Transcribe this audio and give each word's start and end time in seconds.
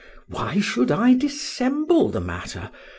—Why 0.29 0.59
should 0.59 0.89
I 0.89 1.13
dissemble 1.13 2.09
the 2.09 2.21
matter? 2.21 2.71